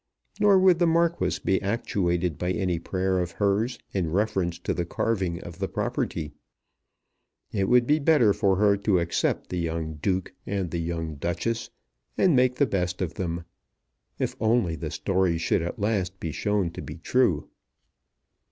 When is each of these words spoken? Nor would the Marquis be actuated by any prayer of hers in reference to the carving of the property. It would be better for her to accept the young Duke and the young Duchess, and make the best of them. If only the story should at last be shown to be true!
Nor 0.39 0.57
would 0.57 0.79
the 0.79 0.87
Marquis 0.87 1.37
be 1.45 1.61
actuated 1.61 2.39
by 2.39 2.53
any 2.53 2.79
prayer 2.79 3.19
of 3.19 3.33
hers 3.33 3.77
in 3.93 4.09
reference 4.11 4.57
to 4.57 4.73
the 4.73 4.83
carving 4.83 5.39
of 5.43 5.59
the 5.59 5.67
property. 5.67 6.31
It 7.51 7.65
would 7.65 7.85
be 7.85 7.99
better 7.99 8.33
for 8.33 8.55
her 8.55 8.77
to 8.77 8.97
accept 8.97 9.51
the 9.51 9.59
young 9.59 9.99
Duke 10.01 10.33
and 10.43 10.71
the 10.71 10.81
young 10.81 11.17
Duchess, 11.17 11.69
and 12.17 12.35
make 12.35 12.55
the 12.55 12.65
best 12.65 12.99
of 12.99 13.13
them. 13.13 13.45
If 14.17 14.35
only 14.41 14.75
the 14.75 14.89
story 14.89 15.37
should 15.37 15.61
at 15.61 15.77
last 15.77 16.19
be 16.19 16.31
shown 16.31 16.71
to 16.71 16.81
be 16.81 16.95
true! 16.97 17.47